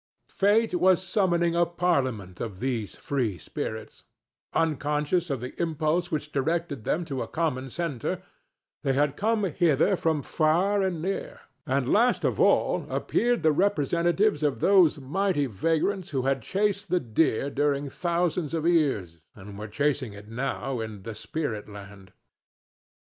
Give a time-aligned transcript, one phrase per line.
[0.31, 4.01] Fate was summoning a parliament of these free spirits;
[4.51, 8.19] unconscious of the impulse which directed them to a common centre,
[8.81, 14.41] they had come hither from far and near, and last of all appeared the representatives
[14.41, 19.67] of those mighty vagrants who had chased the deer during thousands of years, and were
[19.67, 22.11] chasing it now in the spirit land.